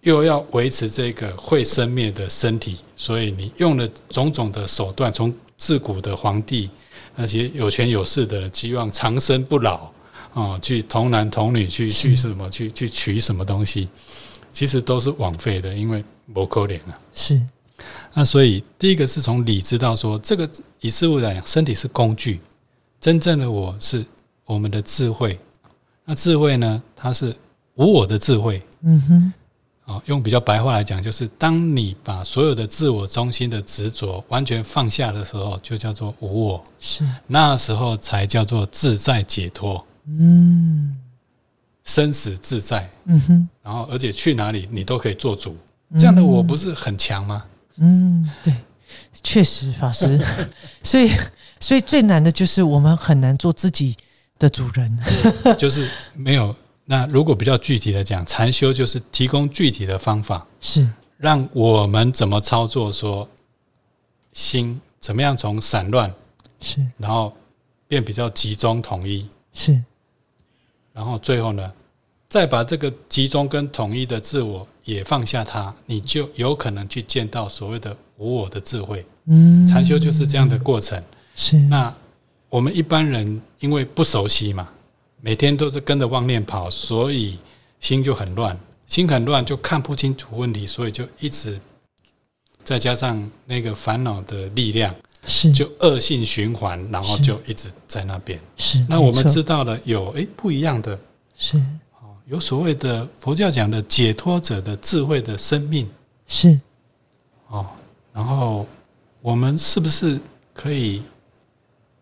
[0.01, 6.69] 又要维持这个会生灭的身体，所以你用了种种的手段，从自古的皇帝
[7.15, 9.91] 那些有权有势的人，希望长生不老。
[10.33, 13.89] 哦，去童男童女去去什么去去取什么东西，
[14.53, 16.99] 其实都是枉费的，因为不可怜啊。
[17.13, 17.41] 是，
[18.13, 22.39] 那所以第一个是从理知道说，这个以事物来讲，身体是工具，
[22.99, 24.05] 真正的我是
[24.45, 25.39] 我们的智慧。
[26.05, 27.35] 那智慧呢，它是
[27.75, 28.61] 无我的智慧。
[28.81, 29.33] 嗯哼。
[29.85, 36.63] 哦，用比较白话来讲，就是当你把所有的自我中心的执着完全放下的时候，就叫做无我。
[36.79, 40.97] 是，那时候才叫做自在解脱，嗯
[41.83, 42.89] 生死自在。
[43.05, 45.57] 嗯哼，然后，而且去哪里你都可以做主，
[45.97, 47.43] 这样的我不是很强吗？
[47.77, 48.53] 嗯，对，
[49.23, 50.19] 确实法师，
[50.83, 51.09] 所以
[51.59, 53.95] 所以最难的就是我们很难做自己
[54.37, 54.99] 的主人。
[55.57, 56.55] 就是没有。
[56.85, 60.85] 那如果比较具体的讲，禅修就是提供具体的方法，是
[61.17, 63.29] 让我们怎么操作，说
[64.33, 66.13] 心怎么样从散乱，
[66.59, 67.33] 是然后
[67.87, 69.81] 变比较集中统一，是，
[70.93, 71.71] 然后最后呢，
[72.29, 79.05] 再把这个集中跟统一的自我也放下它，你就有可能去见到所谓的无我的智慧。
[79.25, 81.01] 嗯，禅修就是这样的过程。
[81.35, 81.93] 是那
[82.49, 84.67] 我们一般人因为不熟悉嘛，
[85.21, 87.39] 每天都是跟着妄念跑，所以
[87.79, 91.57] 心就很乱，心很乱就看不清楚问题，所以就一直
[92.63, 98.39] 再加上那个烦恼的力量，是就恶性循环，然后就一直在那边。
[98.57, 100.99] 是，那我们知道了有诶不一样的
[101.37, 101.57] 是
[101.99, 105.89] 哦，有所谓的佛教讲的解脱者的智慧的生命
[106.27, 106.59] 是
[107.47, 107.67] 哦，
[108.11, 108.65] 然后
[109.21, 110.19] 我们是不是
[110.53, 111.03] 可以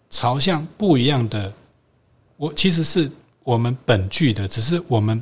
[0.09, 1.53] 朝向不一样的？
[2.37, 3.11] 我其实是
[3.43, 5.21] 我们本具的，只是我们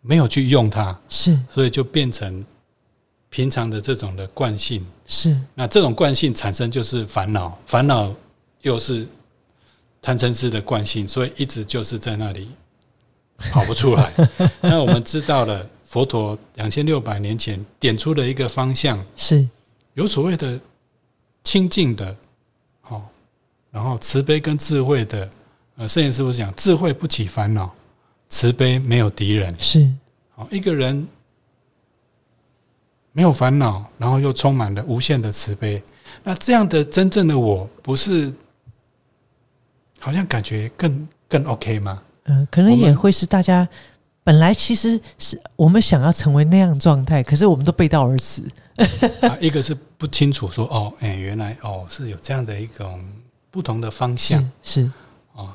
[0.00, 2.42] 没有去用它，是所以就变成
[3.28, 4.82] 平常的这种的惯性。
[5.10, 8.14] 是那这种惯性产生就是烦恼，烦恼
[8.62, 9.08] 又是
[10.00, 12.48] 贪嗔痴的惯性，所以一直就是在那里
[13.50, 14.12] 跑不出来。
[14.62, 19.44] 那我们知道了，佛陀两千六百年前点出了一个方向，是
[19.94, 20.58] 有所谓的
[21.42, 22.16] 清净的，
[22.80, 23.08] 好，
[23.72, 25.28] 然后慈悲跟智慧的。
[25.76, 27.74] 呃，圣严师傅讲，智慧不起烦恼，
[28.28, 29.58] 慈悲没有敌人。
[29.58, 29.90] 是
[30.34, 31.08] 好，一个人
[33.12, 35.82] 没有烦恼，然后又充满了无限的慈悲，
[36.22, 38.32] 那这样的真正的我，不是
[39.98, 42.02] 好像感觉更更 OK 吗？
[42.24, 43.68] 呃，可能也会是大家
[44.22, 48.42] 本来其实是我们想要成为那样状态，可是我们都背道而驰。
[49.22, 53.04] 啊，一个是不清楚说哦，哎，原来哦是有这样的一种
[53.50, 54.82] 不同的方向是。
[54.82, 54.90] 是
[55.34, 55.50] 哦。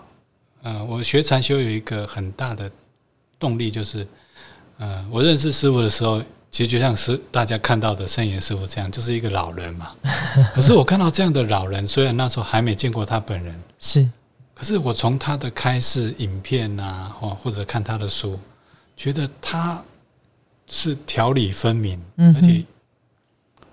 [0.61, 2.69] 呃，我学禅修有一个很大的
[3.39, 4.05] 动力，就是
[4.77, 6.21] 呃，我认识师傅的时候，
[6.55, 9.91] 其实就像是大家看到的圣严师傅这样，就是一个老人嘛。
[10.55, 14.09] 可是我看到这样的老人，虽然那时候还没见过他本人，是
[14.53, 18.39] 可是我从他的开示影片啊，或或者看他的书，
[18.95, 19.83] 觉得他
[20.67, 22.63] 是条理分明，嗯而且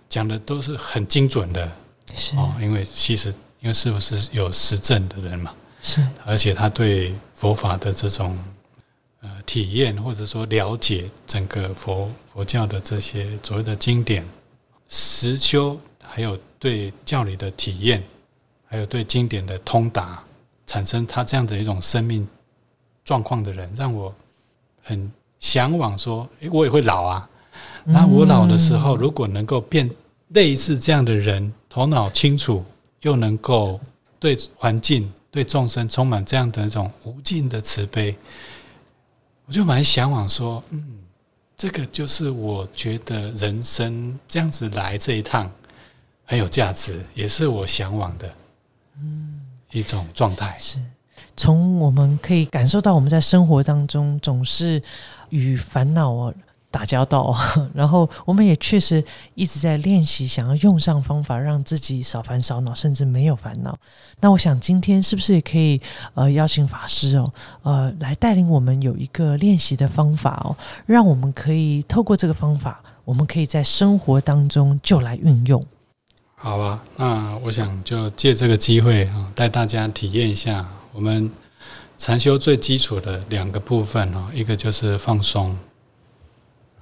[0.08, 1.70] 讲的都是很精准的
[2.16, 2.52] 是哦。
[2.60, 8.36] 因为其实因为师傅是有实证的人嘛，是而且他对佛法的这种
[9.22, 14.24] 呃体验，或者说了解整个佛佛教的这些所谓的经典
[14.88, 18.02] 实修，还有对教理的体验，
[18.66, 20.22] 还有对经典的通达，
[20.66, 22.28] 产生他这样的一种生命
[23.04, 24.14] 状况的人，让我
[24.82, 27.28] 很向往说，诶，我也会老啊。
[27.84, 29.90] 那我老的时候，如果能够变
[30.28, 32.64] 类似这样的人，头脑清楚，
[33.00, 33.80] 又能够
[34.20, 38.14] 对环境、对众生充满这样的一种无尽的慈悲，
[39.46, 40.98] 我就蛮向往说，嗯，
[41.56, 45.50] 这个就是我觉得人生这样子来这一趟
[46.24, 48.34] 很有价值，也是我向往的，
[48.98, 50.56] 嗯一种状态。
[50.60, 50.78] 是，
[51.36, 54.80] 从我们可以感受到我们在生活当中总是
[55.30, 56.34] 与烦恼哦
[56.72, 57.32] 打交道，
[57.72, 59.04] 然后我们也确实
[59.34, 63.78] 一直在练习，想要用上方法让自己少烦少恼，甚至没有烦恼。
[64.20, 65.80] 那我想今天是不是也可以
[66.14, 67.30] 呃邀请法师哦，
[67.62, 70.56] 呃来带领我们有一个练习的方法哦，
[70.86, 75.62] 让我们可以透过这个方法，我们可以在生活当中就来运用。
[76.34, 81.30] 好啊，那我想就借这个机会啊，带大家体验一下我们
[81.98, 85.56] 禅修最基础的两个部分哦，一个就是放松，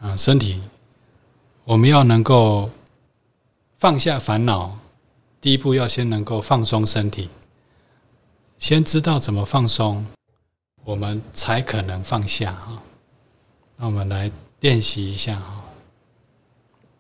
[0.01, 0.61] 啊，身体
[1.65, 2.71] 我们要能够
[3.77, 4.79] 放下烦恼，
[5.41, 7.29] 第一步要先能够放松身体，
[8.59, 10.07] 先知道怎么放松，
[10.85, 12.83] 我们才可能放下啊。
[13.77, 15.65] 那我们来练习一下哈。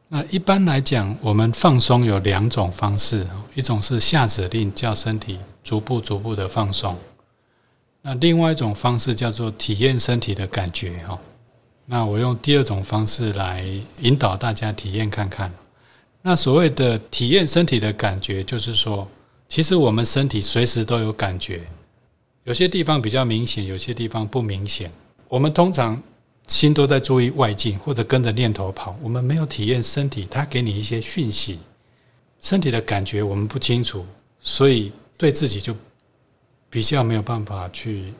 [0.08, 6.94] 那一般来讲，我们放松有两种方式，一种是下指令，叫身体逐步逐步的放松；
[8.02, 11.18] 那另外一种方式叫做体验身体的感觉哈。
[11.92, 13.66] 那我用第二种方式来
[13.98, 15.52] 引导大家体验看看。
[16.22, 19.08] 那所谓的体验身体的感觉，就是说，
[19.48, 21.66] 其实我们身体随时都有感觉，
[22.44, 24.88] 有些地方比较明显，有些地方不明显。
[25.26, 26.00] 我们通常
[26.46, 31.58] 心都在注意外境，或者跟着念头跑，我们没有体验身体，它给你一些讯息，
[32.40, 34.06] 身体的感觉我们不清楚，
[34.38, 35.74] 所以对自己就
[36.68, 38.12] 比较没有办法去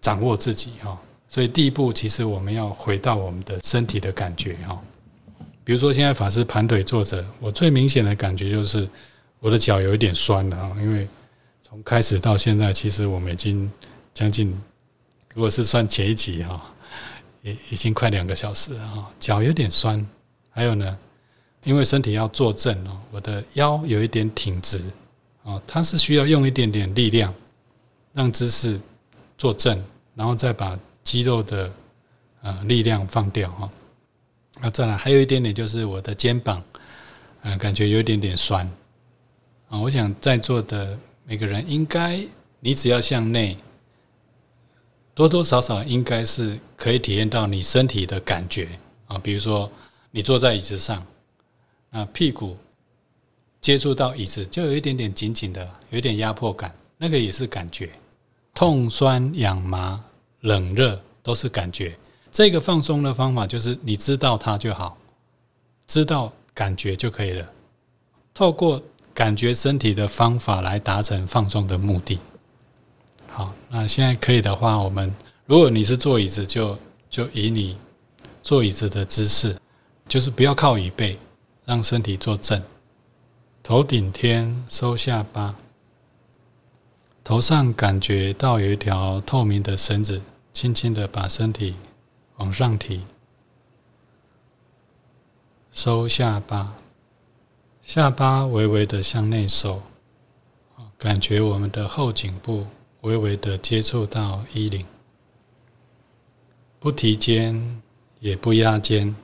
[0.00, 0.98] 掌握自己哈。
[1.28, 4.80] 所以第一步，其实我们要回到我们的身体的感觉哈。
[5.64, 8.88] 比如说，现在法师盘腿坐着，我最明显的感觉就是
[9.38, 11.06] 我的脚有一点酸了啊，因为
[11.62, 13.70] 从开始到现在，其实我们已经
[14.14, 14.48] 将近，
[15.34, 16.74] 如果是算前一集哈。
[17.42, 20.04] 已已经快两个小时了哈，脚有点酸，
[20.50, 20.98] 还有呢，
[21.62, 24.82] 因为身体要坐正哦，我的腰有一点挺直
[25.44, 27.32] 哦，它是需要用一点点力量
[28.12, 28.78] 让姿势
[29.38, 29.80] 坐正，
[30.16, 30.76] 然后再把
[31.08, 31.72] 肌肉的
[32.42, 33.70] 呃力量放掉哈。
[34.60, 36.62] 那再来还有一点点就是我的肩膀，
[37.40, 38.70] 啊，感觉有一点点酸
[39.70, 39.80] 啊。
[39.80, 42.22] 我想在座的每个人应该，
[42.60, 43.56] 你只要向内。
[45.14, 48.68] 多多少少应该是可以体验到你身体的感觉
[49.06, 49.68] 啊，比如说
[50.10, 51.04] 你坐在椅子上，
[51.90, 52.54] 啊屁股
[53.62, 57.90] 接触到椅子就有一点点紧紧的，有一点压迫感，那个也是感觉，
[58.52, 60.04] 痛酸痒麻
[60.40, 61.96] 冷热都是感觉。
[62.30, 64.96] 这个放松的方法就是你知道它就好，
[65.86, 67.52] 知道感觉就可以了。
[68.34, 68.80] 透过
[69.14, 72.18] 感觉身体的方法来达成放松的目的。
[73.30, 75.12] 好，那现在可以的话，我们
[75.46, 77.76] 如果你是坐椅子，就就以你
[78.42, 79.56] 坐椅子的姿势，
[80.06, 81.18] 就是不要靠椅背，
[81.64, 82.62] 让身体坐正，
[83.62, 85.54] 头顶天，收下巴，
[87.28, 90.22] 头上感觉到有一条透明的绳子，
[90.54, 91.74] 轻轻的把身体
[92.38, 93.02] 往上提，
[95.70, 96.72] 收下巴，
[97.82, 99.82] 下巴微微的向内收，
[100.96, 102.66] 感觉我们的后颈部。
[103.02, 104.86] 微微的接触到衣领，
[106.80, 107.82] 不提肩，
[108.20, 109.14] 也不压肩，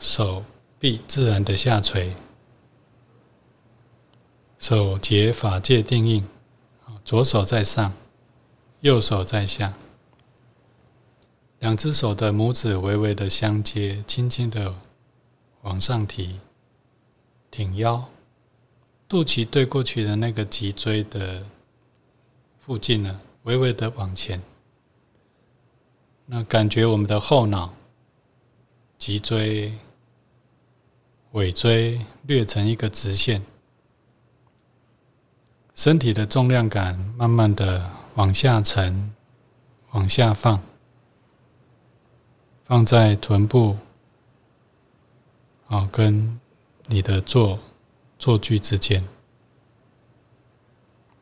[0.00, 0.44] 手
[0.80, 2.12] 臂自然的下垂，
[4.58, 6.24] 手结法界定印，
[7.04, 7.92] 左手在上，
[8.80, 9.74] 右手在下，
[11.58, 14.74] 两只手的拇指微微的相接，轻轻的
[15.62, 16.40] 往上提，
[17.50, 18.08] 挺腰，
[19.08, 21.44] 肚脐对过去的那个脊椎的。
[22.58, 24.40] 附近呢，微微的往前，
[26.24, 27.74] 那感觉我们的后脑、
[28.96, 29.70] 脊椎、
[31.32, 33.44] 尾椎略成一个直线，
[35.74, 39.12] 身体的重量感慢慢的往下沉、
[39.90, 40.62] 往下放，
[42.64, 43.76] 放在臀部，
[45.66, 46.40] 啊，跟
[46.86, 47.58] 你的坐
[48.18, 49.04] 坐距之间，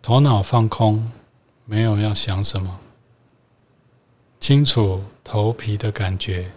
[0.00, 1.06] 头脑放空。
[1.64, 2.80] 没有要想什么，
[4.40, 6.50] 清楚头皮的感觉，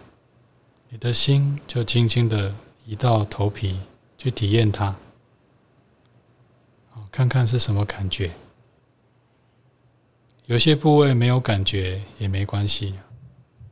[0.88, 2.52] 你的心就轻轻的
[2.84, 3.78] 移到头皮
[4.18, 4.94] 去体验它，
[7.16, 8.30] 看看是什么感觉。
[10.44, 12.92] 有些部位没有感觉也没关系，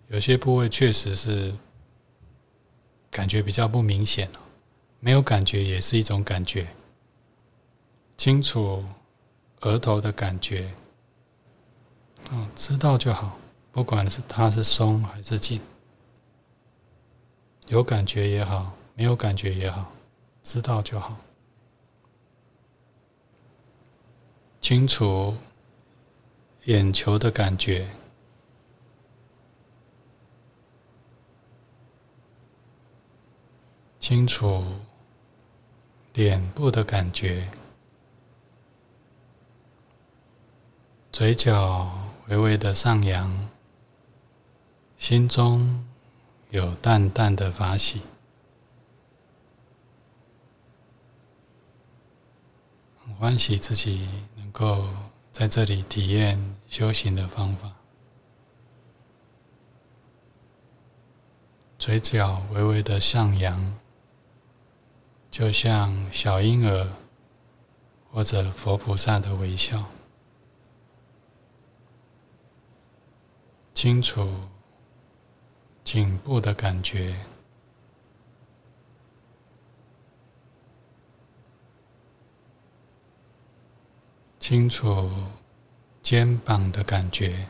[0.08, 1.54] 有些部位确实是
[3.10, 4.30] 感觉比较不明显
[4.98, 6.66] 没有感觉也是一种感觉。
[8.16, 8.82] 清楚
[9.60, 10.74] 额头的感觉。
[12.30, 13.36] 嗯，知道就好，
[13.70, 15.60] 不管是它是松还是紧，
[17.68, 19.92] 有感觉也好，没有感觉也好，
[20.42, 21.18] 知道就好。
[24.64, 25.36] 清楚
[26.64, 27.86] 眼球的感觉，
[34.00, 34.64] 清楚
[36.14, 37.50] 脸部的感觉，
[41.12, 41.90] 嘴角。
[42.28, 43.50] 微微的上扬，
[44.96, 45.84] 心中
[46.48, 48.00] 有淡淡的法喜，
[53.18, 54.08] 欢喜自己
[54.54, 54.86] 够
[55.32, 57.72] 在这里体验修行的方法。
[61.76, 63.76] 嘴角微微的上扬，
[65.28, 66.88] 就像小婴儿
[68.12, 69.86] 或者佛菩萨的微笑。
[73.74, 74.32] 清楚
[75.82, 77.16] 颈部的感觉，
[84.46, 85.10] 清楚
[86.02, 87.48] 肩膀的感觉，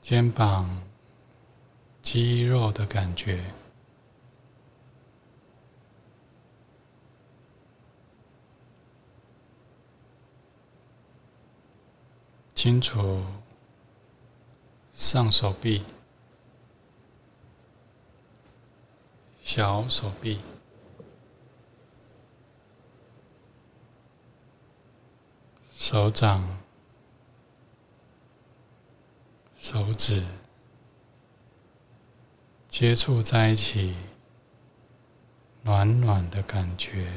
[0.00, 0.80] 肩膀
[2.02, 3.42] 肌肉的感觉。
[12.54, 13.24] 清楚
[14.92, 15.84] 上手臂、
[19.42, 20.38] 小手臂、
[25.86, 26.42] 手掌、
[29.58, 30.24] 手指
[32.66, 33.94] 接触在一起，
[35.60, 37.12] 暖暖的感觉。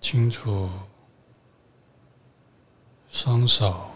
[0.00, 0.68] 清楚，
[3.08, 3.92] 双手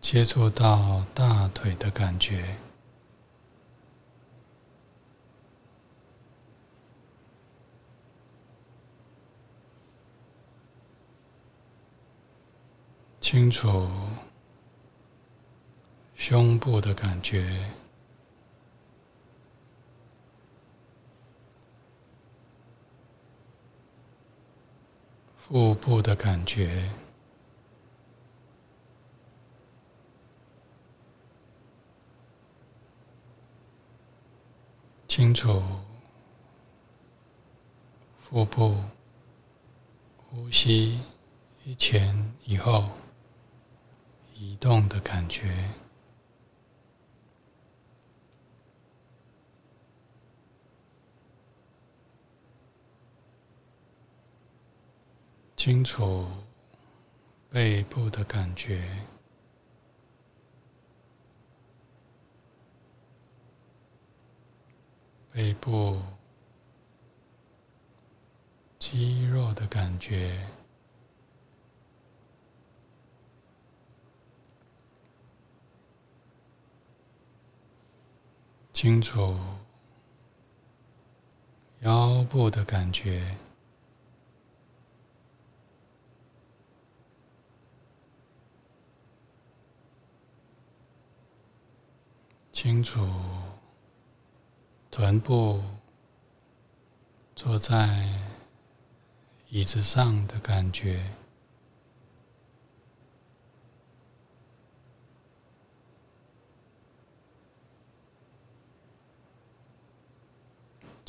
[0.00, 2.56] 接触到大腿的感觉，
[13.32, 13.88] 清楚
[16.14, 17.66] 胸部的感觉。
[25.34, 26.90] 腹部的感觉，
[35.08, 35.62] 清楚
[38.18, 38.76] 腹部
[40.18, 41.00] 呼吸
[41.64, 42.90] 一前一后
[44.42, 45.54] 移动的感觉。
[55.54, 56.26] 清楚
[57.50, 58.82] 背部的感觉，
[65.30, 66.02] 背部
[68.80, 70.36] 肌肉的感觉，
[78.82, 79.36] 清楚
[81.82, 83.22] 腰部的感觉。
[92.50, 93.08] 清楚
[94.90, 95.62] 臀部
[97.36, 98.08] 坐在
[99.48, 101.00] 椅子上的感觉，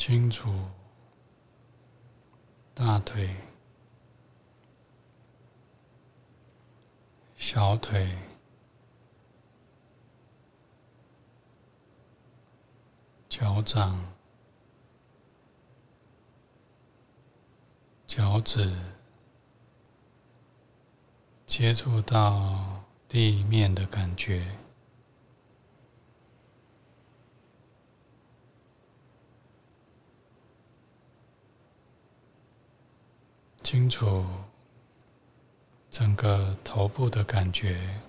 [0.06, 0.54] 清楚
[2.74, 3.30] 大腿、
[7.38, 8.14] 小腿。
[13.30, 14.14] 脚掌、
[18.06, 18.76] 脚趾
[21.45, 24.62] 接触到地面的感觉，
[33.64, 34.26] 清楚
[35.89, 38.01] 整个头部的感觉。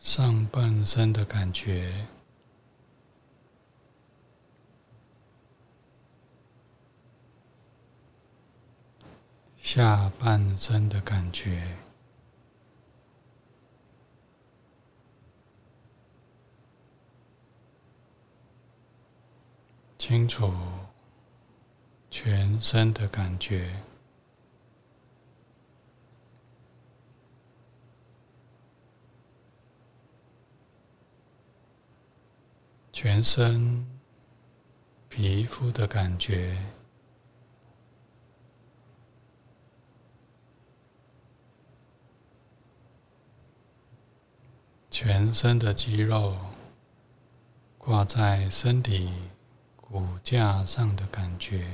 [0.00, 2.06] 上半身的感觉，
[9.58, 11.76] 下半身的感觉，
[19.98, 20.54] 清楚
[22.08, 23.82] 全身的感觉。
[32.92, 33.86] 全身
[35.08, 36.56] 皮肤的感觉，
[44.90, 46.36] 全身的肌肉
[47.76, 49.12] 挂在身体
[49.90, 51.66] 骨架上的感觉。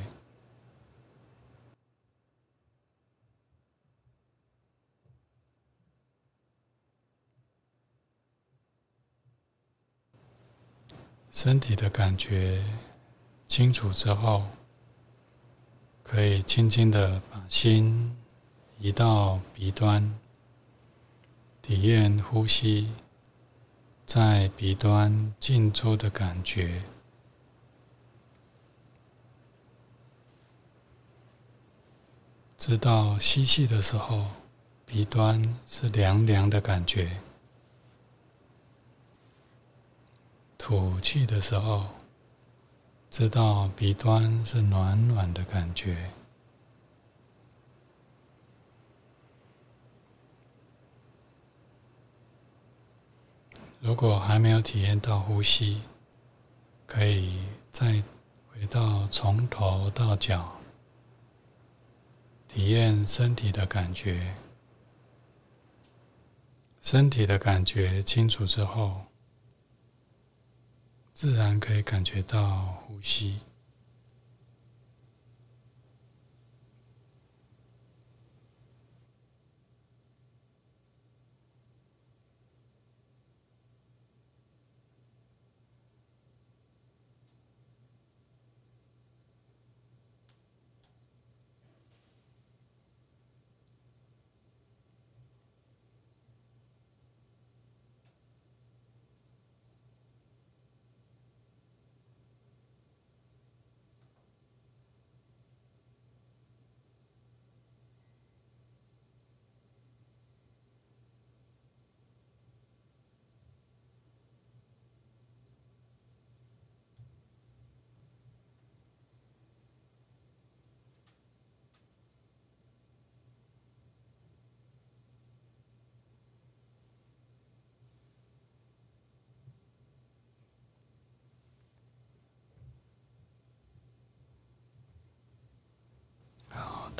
[11.33, 12.65] 身体的感觉
[13.49, 14.45] 清楚之后，
[16.05, 18.17] 可以轻轻的把心
[18.79, 20.17] 移到鼻端，
[21.61, 22.93] 体验呼吸
[24.07, 26.81] 在鼻端进出的感觉，
[32.67, 34.25] 知道吸气的时候，
[34.87, 37.21] 鼻端是凉凉的感觉。
[40.57, 41.85] 吐气的时候，
[43.11, 46.11] 知道鼻端是暖暖的感觉。
[53.79, 55.83] 如果还没有体验到呼吸，
[56.87, 58.03] 可以再
[58.51, 60.51] 回到从头到脚，
[62.55, 64.37] 体验身体的感觉。
[66.81, 69.07] 身体的感觉清楚之后，
[71.13, 73.41] 自然可以感觉到呼吸。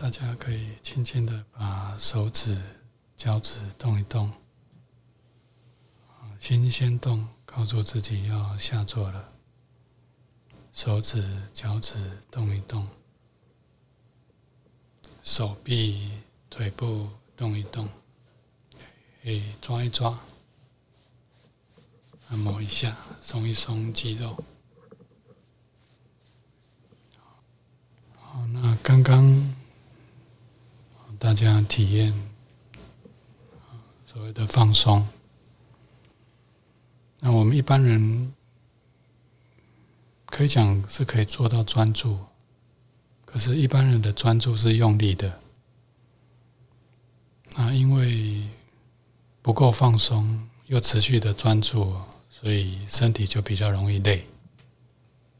[0.05, 2.61] 大家可以轻轻的把手指、
[3.17, 4.31] 脚趾动一动，
[6.39, 9.33] 心先动，告诉自己要下坐了。
[10.75, 12.87] 手指、脚趾动一动，
[15.23, 17.89] 手臂、腿部动一动，
[19.23, 19.31] 可
[19.63, 20.21] 抓一抓，
[22.29, 24.37] 按摩一下，松一松肌肉。
[28.21, 29.64] 好，那刚刚。
[31.19, 32.13] 大家体验
[34.07, 35.07] 所谓的放松。
[37.21, 38.35] 那我们一般人
[40.27, 42.19] 可以讲是可以做到专注，
[43.25, 45.41] 可是，一般人的专注是用力的。
[47.57, 48.49] 那因为
[49.41, 51.95] 不够放松，又持续的专注，
[52.29, 54.27] 所以身体就比较容易累。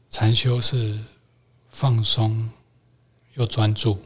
[0.09, 0.99] 禅修是
[1.69, 2.51] 放松
[3.33, 4.01] 又专注。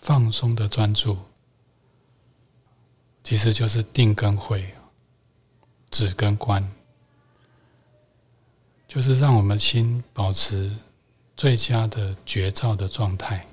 [0.00, 1.18] 放松的专注，
[3.22, 4.74] 其实就是定跟慧，
[5.90, 6.72] 止跟观，
[8.88, 10.74] 就是让我们心保持
[11.36, 13.46] 最佳的觉照的状态。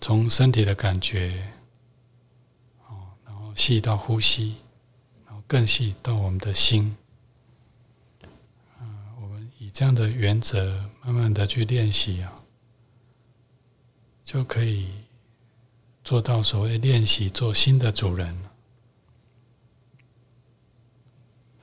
[0.00, 1.52] 从身体的感觉，
[2.88, 4.56] 哦，然后细到呼吸，
[5.26, 6.92] 然后更细到我们的心。
[8.80, 12.32] 嗯，我们以这样的原则，慢慢的去练习啊。
[14.24, 14.88] 就可以
[16.04, 18.36] 做到所谓练习做新的主人。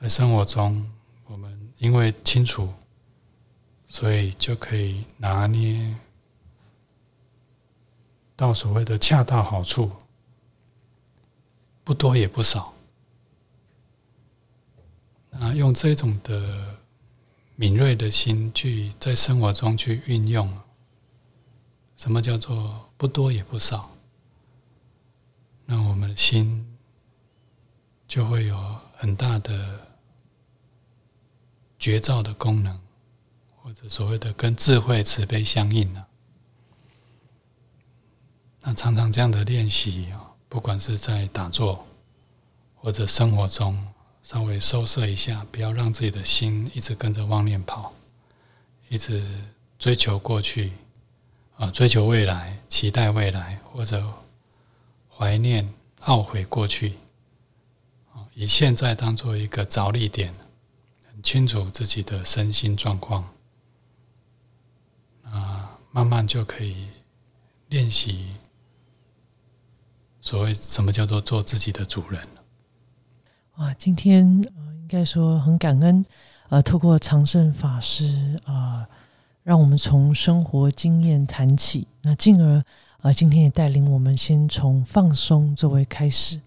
[0.01, 0.89] 在生活中，
[1.25, 2.73] 我们因为清楚，
[3.87, 5.95] 所以就可以拿捏
[8.35, 9.91] 到所谓的恰到好处，
[11.83, 12.73] 不多也不少。
[15.31, 16.77] 那用这种的
[17.55, 20.61] 敏锐的心去在生活中去运用。
[21.99, 23.91] 什么叫做不多也不少？
[25.65, 26.65] 那我们的心
[28.07, 28.57] 就会有
[28.95, 29.85] 很大的
[31.77, 32.79] 觉照的功能，
[33.57, 36.07] 或者所谓的跟智慧慈悲相应了。
[38.61, 41.85] 那常常这样的练习啊，不管是在打坐
[42.77, 43.77] 或者生活中，
[44.23, 47.93] 稍微收摄一下，不要让自己的心一直跟着妄念跑，
[48.87, 49.21] 一直
[49.77, 50.71] 追求过去。
[51.59, 54.01] 啊，追求未来，期待未来，或者
[55.09, 56.93] 怀念、懊悔过去，
[58.13, 60.31] 啊，以现在当做一个着力点，
[61.11, 63.27] 很清楚自己的身心状况，
[65.23, 66.87] 啊，慢慢就可以
[67.67, 68.37] 练习
[70.21, 72.25] 所谓什么叫做做自己的主人
[73.57, 76.05] 哇，今天，应该说很感恩，
[76.47, 78.87] 呃，透过长盛法师啊。
[79.49, 82.63] 让我们从生活经验谈起，那进而
[83.01, 86.39] 呃，今天也带领我们先从放松作为开始，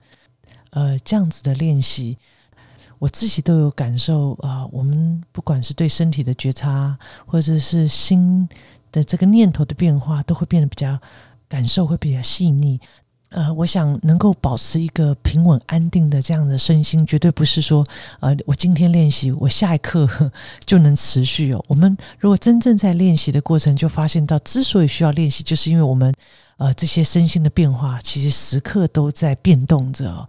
[0.70, 2.16] 呃，这样子的练习，
[3.00, 4.64] 我自己都有感受啊。
[4.70, 6.96] 我们不管是对身体的觉察，
[7.26, 8.48] 或者是心
[8.92, 10.96] 的这个念头的变化，都会变得比较
[11.48, 12.80] 感受会比较细腻。
[13.32, 17.84] 呃，我想能够保持一个平稳安定的这样的身心，绝对不是说，
[18.20, 20.08] 呃，我今天练习，我下一刻
[20.64, 21.64] 就能持续哦。
[21.66, 26.14] 我们如果真正在练习的过程，就发现到，之所以需要练习，就是因为我们，
[26.58, 30.28] 呃，这些身心的变化，其实时刻都在变动着。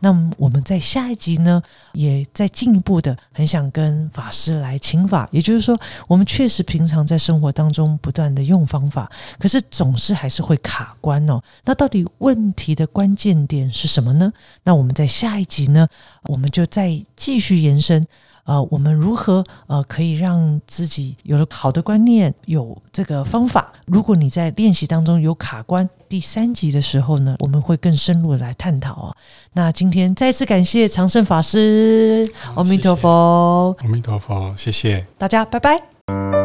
[0.00, 5.78] 那么我们在下一集呢，也在进一步的很想跟法师来请法，也就是说，
[6.08, 11.40] 我们确实平常在生活当中不断的用方法，可是总是还是会卡关哦。
[11.64, 14.32] 那到底问题的关键点是什么呢？
[14.64, 15.86] 那我们在下一集呢，
[16.24, 18.06] 我们就再继续延伸。
[18.44, 23.72] 呃，我们如何呃可以让自己有了好的观念，有这个方法？
[23.86, 29.16] 如果你在练习当中有卡关，第三集的时候呢，我们会更深入的来探讨哦。
[29.52, 36.39] 那今天再次感谢长胜法师，阿弥陀佛，阿弥陀佛，谢谢大家，拜拜。